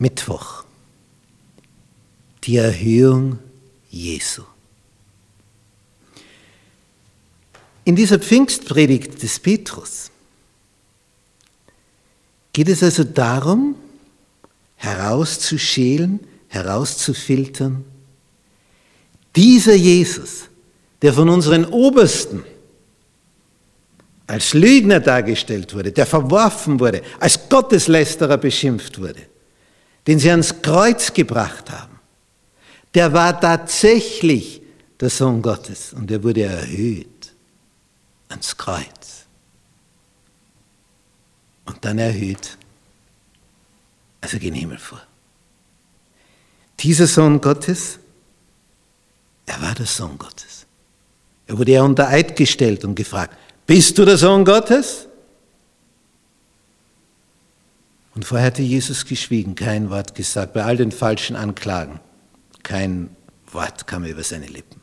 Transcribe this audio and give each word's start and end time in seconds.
Mittwoch. 0.00 0.64
Die 2.44 2.56
Erhöhung 2.56 3.38
Jesu. 3.90 4.42
In 7.84 7.96
dieser 7.96 8.18
Pfingstpredigt 8.18 9.22
des 9.22 9.38
Petrus 9.38 10.10
geht 12.52 12.68
es 12.68 12.82
also 12.82 13.04
darum, 13.04 13.74
herauszuschälen, 14.76 16.20
herauszufiltern, 16.48 17.84
dieser 19.36 19.74
Jesus, 19.74 20.44
der 21.02 21.12
von 21.12 21.28
unseren 21.28 21.66
Obersten 21.66 22.42
als 24.26 24.54
Lügner 24.54 25.00
dargestellt 25.00 25.74
wurde, 25.74 25.92
der 25.92 26.06
verworfen 26.06 26.80
wurde, 26.80 27.02
als 27.18 27.48
Gotteslästerer 27.48 28.38
beschimpft 28.38 28.98
wurde, 28.98 29.29
den 30.10 30.18
sie 30.18 30.32
ans 30.32 30.60
Kreuz 30.60 31.12
gebracht 31.12 31.70
haben, 31.70 32.00
der 32.92 33.12
war 33.12 33.40
tatsächlich 33.40 34.60
der 34.98 35.08
Sohn 35.08 35.40
Gottes 35.40 35.92
und 35.92 36.10
er 36.10 36.20
wurde 36.24 36.42
erhöht 36.42 37.32
ans 38.28 38.56
Kreuz 38.56 39.26
und 41.64 41.84
dann 41.84 42.00
erhöht, 42.00 42.58
also 44.20 44.36
gen 44.40 44.54
Himmel 44.54 44.78
vor. 44.78 45.00
Dieser 46.80 47.06
Sohn 47.06 47.40
Gottes, 47.40 48.00
er 49.46 49.62
war 49.62 49.76
der 49.76 49.86
Sohn 49.86 50.18
Gottes. 50.18 50.66
Er 51.46 51.56
wurde 51.56 51.70
ja 51.70 51.84
unter 51.84 52.08
Eid 52.08 52.34
gestellt 52.34 52.84
und 52.84 52.96
gefragt, 52.96 53.36
bist 53.64 53.96
du 53.96 54.04
der 54.04 54.18
Sohn 54.18 54.44
Gottes? 54.44 55.06
Und 58.20 58.26
vorher 58.26 58.48
hatte 58.48 58.60
Jesus 58.60 59.06
geschwiegen, 59.06 59.54
kein 59.54 59.88
Wort 59.88 60.14
gesagt, 60.14 60.52
bei 60.52 60.62
all 60.62 60.76
den 60.76 60.92
falschen 60.92 61.36
Anklagen. 61.36 62.00
Kein 62.62 63.08
Wort 63.50 63.86
kam 63.86 64.04
über 64.04 64.22
seine 64.22 64.44
Lippen. 64.44 64.78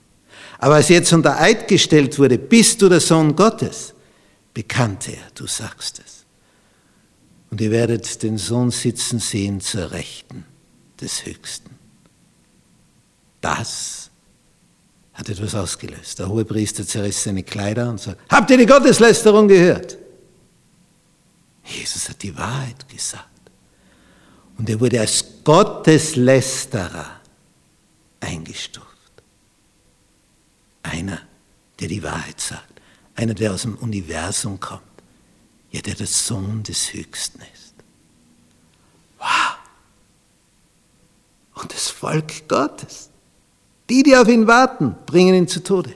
Aber 0.58 0.74
als 0.74 0.90
jetzt 0.90 1.14
unter 1.14 1.40
Eid 1.40 1.68
gestellt 1.68 2.18
wurde, 2.18 2.40
bist 2.40 2.82
du 2.82 2.90
der 2.90 3.00
Sohn 3.00 3.36
Gottes, 3.36 3.94
bekannte 4.56 5.12
er, 5.12 5.22
du 5.36 5.46
sagst 5.46 6.02
es. 6.04 6.26
Und 7.52 7.62
ihr 7.62 7.70
werdet 7.70 8.24
den 8.24 8.40
Sohn 8.40 8.72
sitzen 8.72 9.20
sehen 9.20 9.62
zur 9.62 9.92
Rechten 9.92 10.44
des 11.00 11.24
Höchsten. 11.24 11.70
Das 13.40 14.10
hat 15.14 15.30
etwas 15.30 15.54
ausgelöst. 15.54 16.18
Der 16.18 16.28
Hohepriester 16.28 16.88
zerriss 16.88 17.24
seine 17.24 17.44
Kleider 17.44 17.88
und 17.88 18.00
sagt, 18.00 18.20
habt 18.32 18.50
ihr 18.50 18.58
die 18.58 18.66
Gotteslästerung 18.66 19.48
gehört? 19.48 19.96
Jesus 21.68 22.10
hat 22.10 22.24
die 22.24 22.36
Wahrheit 22.38 22.88
gesagt. 22.88 23.26
Und 24.58 24.70
er 24.70 24.80
wurde 24.80 25.00
als 25.00 25.24
Gotteslästerer 25.44 27.20
eingestuft. 28.20 28.88
Einer, 30.84 31.22
der 31.80 31.88
die 31.88 32.02
Wahrheit 32.02 32.40
sagt. 32.40 32.82
Einer, 33.16 33.34
der 33.34 33.54
aus 33.54 33.64
dem 33.64 33.76
Universum 33.78 34.60
kommt. 34.60 34.82
Ja, 35.72 35.82
der 35.82 35.96
der 35.96 36.08
Sohn 36.08 36.64
des 36.64 36.94
Höchsten 36.94 37.42
ist. 37.54 37.74
Wow! 39.20 39.58
Und 41.56 41.74
das 41.74 41.90
Volk 41.90 42.48
Gottes. 42.48 43.10
Die, 43.90 44.04
die 44.04 44.16
auf 44.16 44.28
ihn 44.28 44.48
warten, 44.48 44.96
bringen 45.06 45.36
ihn 45.36 45.48
zu 45.48 45.62
Tode. 45.62 45.96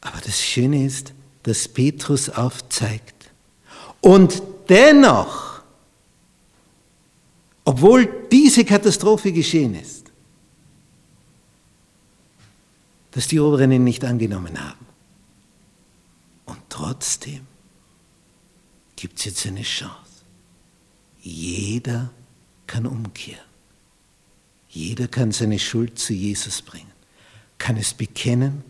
Aber 0.00 0.20
das 0.20 0.40
Schöne 0.40 0.84
ist, 0.84 1.12
dass 1.46 1.68
Petrus 1.68 2.28
aufzeigt. 2.28 3.30
Und 4.00 4.42
dennoch, 4.68 5.62
obwohl 7.64 8.26
diese 8.32 8.64
Katastrophe 8.64 9.32
geschehen 9.32 9.76
ist, 9.76 10.10
dass 13.12 13.28
die 13.28 13.38
Oberen 13.38 13.70
ihn 13.70 13.84
nicht 13.84 14.04
angenommen 14.04 14.60
haben. 14.60 14.86
Und 16.46 16.58
trotzdem 16.68 17.46
gibt 18.96 19.20
es 19.20 19.26
jetzt 19.26 19.46
eine 19.46 19.62
Chance. 19.62 19.94
Jeder 21.22 22.10
kann 22.66 22.86
umkehren. 22.86 23.38
Jeder 24.68 25.06
kann 25.06 25.30
seine 25.30 25.60
Schuld 25.60 25.96
zu 25.96 26.12
Jesus 26.12 26.60
bringen, 26.60 26.92
kann 27.56 27.76
es 27.76 27.94
bekennen, 27.94 28.64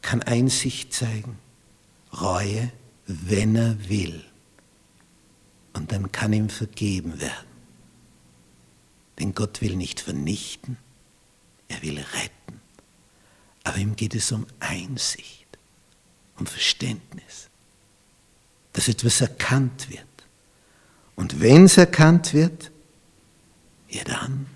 kann 0.00 0.22
Einsicht 0.22 0.94
zeigen, 0.94 1.38
Reue, 2.12 2.72
wenn 3.06 3.56
er 3.56 3.88
will. 3.88 4.24
Und 5.72 5.92
dann 5.92 6.10
kann 6.12 6.32
ihm 6.32 6.48
vergeben 6.48 7.20
werden. 7.20 7.46
Denn 9.18 9.34
Gott 9.34 9.60
will 9.60 9.76
nicht 9.76 10.00
vernichten, 10.00 10.76
er 11.68 11.82
will 11.82 11.98
retten. 11.98 12.60
Aber 13.64 13.76
ihm 13.76 13.96
geht 13.96 14.14
es 14.14 14.32
um 14.32 14.46
Einsicht, 14.60 15.46
um 16.38 16.46
Verständnis, 16.46 17.48
dass 18.72 18.88
etwas 18.88 19.20
erkannt 19.20 19.90
wird. 19.90 20.04
Und 21.16 21.40
wenn 21.40 21.64
es 21.64 21.76
erkannt 21.76 22.32
wird, 22.32 22.70
ja 23.88 24.04
dann 24.04 24.46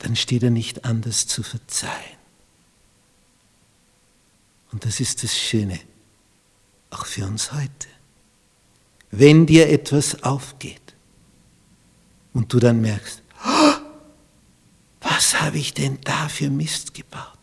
dann 0.00 0.16
steht 0.16 0.42
er 0.42 0.50
nicht 0.50 0.84
anders 0.84 1.26
zu 1.26 1.42
verzeihen. 1.42 2.19
Und 4.72 4.84
das 4.84 5.00
ist 5.00 5.22
das 5.22 5.36
Schöne, 5.36 5.80
auch 6.90 7.06
für 7.06 7.24
uns 7.26 7.52
heute. 7.52 7.88
Wenn 9.10 9.46
dir 9.46 9.68
etwas 9.68 10.22
aufgeht 10.22 10.94
und 12.32 12.52
du 12.52 12.60
dann 12.60 12.80
merkst, 12.80 13.22
oh, 13.44 13.72
was 15.00 15.40
habe 15.40 15.58
ich 15.58 15.74
denn 15.74 15.98
da 16.04 16.28
für 16.28 16.50
Mist 16.50 16.94
gebaut? 16.94 17.38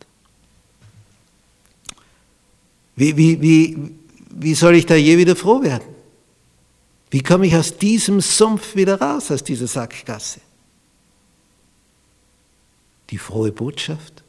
Wie, 2.96 3.16
wie, 3.18 3.42
wie, 3.42 3.96
wie 4.32 4.56
soll 4.56 4.76
ich 4.76 4.86
da 4.86 4.96
je 4.96 5.18
wieder 5.18 5.36
froh 5.36 5.62
werden? 5.62 5.96
Wie 7.10 7.22
komme 7.22 7.48
ich 7.48 7.56
aus 7.56 7.78
diesem 7.78 8.22
Sumpf 8.22 8.76
wieder 8.76 9.00
raus, 9.00 9.30
aus 9.32 9.44
dieser 9.44 9.68
Sackgasse? 9.68 10.42
die 13.10 13.18
frohe 13.18 13.52
Botschaft? 13.52 14.24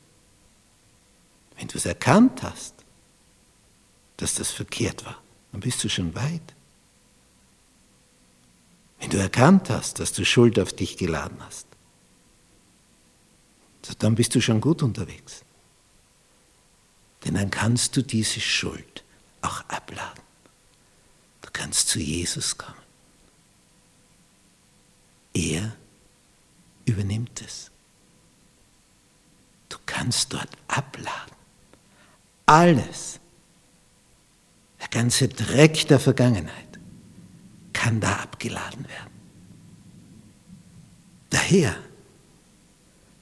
Wenn 1.56 1.69
du 1.69 1.78
es 1.78 1.87
erkannt 1.87 2.42
hast, 2.42 2.75
dass 4.18 4.34
das 4.34 4.50
verkehrt 4.50 5.06
war, 5.06 5.20
dann 5.52 5.60
bist 5.62 5.82
du 5.82 5.88
schon 5.88 6.14
weit. 6.14 6.54
Wenn 9.00 9.10
du 9.10 9.16
erkannt 9.18 9.70
hast, 9.70 10.00
dass 10.00 10.12
du 10.12 10.24
Schuld 10.24 10.58
auf 10.58 10.72
dich 10.72 10.96
geladen 10.96 11.38
hast, 11.40 11.66
dann 14.00 14.16
bist 14.16 14.34
du 14.34 14.40
schon 14.40 14.60
gut 14.60 14.82
unterwegs. 14.82 15.44
Denn 17.24 17.34
dann 17.34 17.50
kannst 17.50 17.96
du 17.96 18.02
diese 18.02 18.40
Schuld 18.40 19.02
auch 19.40 19.60
abladen. 19.68 20.22
Du 21.42 21.48
kannst 21.52 21.88
zu 21.88 21.98
Jesus 21.98 22.58
kommen. 22.58 22.74
Er 25.32 25.76
übernimmt 26.84 27.40
es. 27.40 27.70
Du 29.68 29.78
kannst 29.86 30.32
dort 30.32 30.50
abladen. 30.66 31.36
Alles, 32.46 33.20
der 34.93 35.00
ganze 35.03 35.28
Dreck 35.28 35.87
der 35.88 35.99
Vergangenheit 35.99 36.78
kann 37.72 38.00
da 38.00 38.12
abgeladen 38.15 38.84
werden. 38.88 39.12
Daher, 41.31 41.76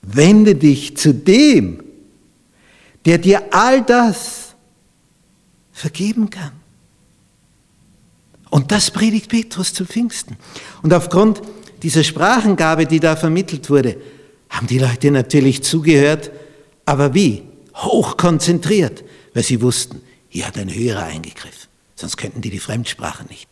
wende 0.03 0.55
dich 0.55 0.97
zu 0.97 1.13
dem, 1.13 1.83
der 3.05 3.19
dir 3.19 3.53
all 3.53 3.83
das 3.83 4.55
vergeben 5.73 6.31
kann. 6.31 6.53
Und 8.51 8.73
das 8.73 8.91
predigt 8.91 9.29
Petrus 9.29 9.75
zu 9.75 9.85
Pfingsten. 9.85 10.37
Und 10.83 10.95
aufgrund 10.95 11.43
dieser 11.83 12.05
Sprachengabe, 12.05 12.87
die 12.87 13.01
da 13.01 13.17
vermittelt 13.17 13.69
wurde, 13.69 13.97
haben 14.49 14.67
die 14.67 14.79
Leute 14.79 15.11
natürlich 15.11 15.63
zugehört, 15.63 16.31
aber 16.85 17.13
wie? 17.15 17.43
Hochkonzentriert, 17.75 19.05
weil 19.35 19.43
sie 19.43 19.61
wussten, 19.61 20.01
hier 20.37 20.47
hat 20.47 20.59
ein 20.59 20.73
Höherer 20.73 21.05
eingegriffen, 21.05 21.71
sonst 21.95 22.19
könnten 22.19 22.43
die 22.43 22.51
die 22.51 22.59
Fremdsprache 22.59 23.25
nicht. 23.25 23.49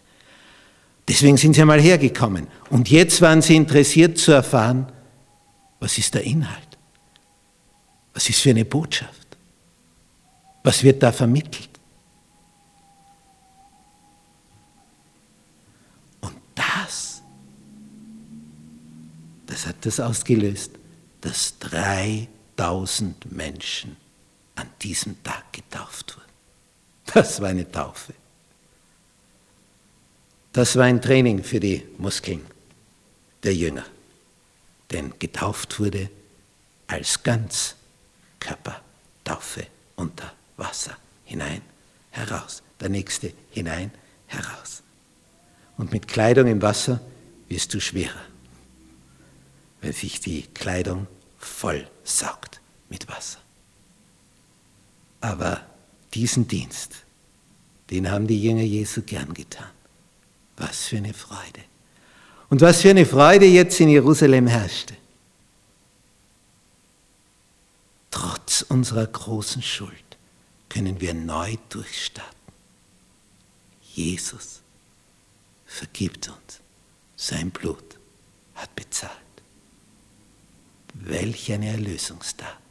Deswegen 1.08 1.38
sind 1.38 1.54
sie 1.54 1.62
einmal 1.62 1.80
hergekommen. 1.80 2.46
Und 2.68 2.90
jetzt 2.90 3.22
waren 3.22 3.40
sie 3.40 3.56
interessiert 3.56 4.18
zu 4.18 4.32
erfahren, 4.32 4.92
was 5.80 5.96
ist 5.96 6.14
der 6.14 6.24
Inhalt? 6.24 6.78
Was 8.12 8.28
ist 8.28 8.40
für 8.40 8.50
eine 8.50 8.66
Botschaft? 8.66 9.36
Was 10.62 10.82
wird 10.82 11.02
da 11.02 11.10
vermittelt? 11.10 11.70
Und 16.20 16.36
das, 16.54 17.22
das 19.46 19.66
hat 19.66 19.76
das 19.86 20.00
ausgelöst 20.00 20.72
dass 21.22 21.58
3000 21.58 23.32
Menschen 23.32 23.96
an 24.56 24.68
diesem 24.82 25.22
Tag 25.22 25.54
getauft 25.54 26.18
wurden. 26.18 26.33
Das 27.12 27.40
war 27.40 27.48
eine 27.48 27.68
Taufe. 27.70 28.14
Das 30.52 30.76
war 30.76 30.84
ein 30.84 31.02
Training 31.02 31.42
für 31.42 31.58
die 31.60 31.84
Muskeln 31.98 32.46
der 33.42 33.54
Jünger, 33.54 33.84
denn 34.92 35.12
getauft 35.18 35.80
wurde 35.80 36.08
als 36.86 37.22
Ganzkörpertaufe 37.22 39.66
unter 39.96 40.32
Wasser 40.56 40.96
hinein, 41.24 41.62
heraus. 42.10 42.62
Der 42.80 42.88
nächste 42.88 43.32
hinein, 43.50 43.90
heraus. 44.26 44.82
Und 45.76 45.92
mit 45.92 46.06
Kleidung 46.06 46.46
im 46.46 46.62
Wasser 46.62 47.00
wirst 47.48 47.74
du 47.74 47.80
schwerer, 47.80 48.22
weil 49.80 49.92
sich 49.92 50.20
die 50.20 50.42
Kleidung 50.42 51.06
voll 51.38 51.88
saugt 52.04 52.60
mit 52.88 53.08
Wasser. 53.08 53.38
Aber 55.20 55.60
diesen 56.14 56.46
Dienst, 56.48 56.92
den 57.90 58.10
haben 58.10 58.26
die 58.26 58.42
Jünger 58.42 58.62
Jesu 58.62 59.02
gern 59.02 59.34
getan. 59.34 59.70
Was 60.56 60.86
für 60.86 60.96
eine 60.96 61.14
Freude. 61.14 61.64
Und 62.48 62.60
was 62.60 62.82
für 62.82 62.90
eine 62.90 63.06
Freude 63.06 63.46
jetzt 63.46 63.80
in 63.80 63.88
Jerusalem 63.88 64.46
herrschte. 64.46 64.94
Trotz 68.10 68.62
unserer 68.62 69.06
großen 69.06 69.62
Schuld 69.62 69.90
können 70.68 71.00
wir 71.00 71.14
neu 71.14 71.56
durchstarten. 71.68 72.32
Jesus 73.94 74.60
vergibt 75.66 76.28
uns. 76.28 76.60
Sein 77.16 77.50
Blut 77.50 77.98
hat 78.54 78.74
bezahlt. 78.76 79.12
Welch 80.94 81.52
eine 81.52 81.68
Erlösungstat. 81.68 82.63